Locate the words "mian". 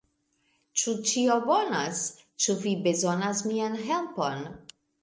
3.53-3.79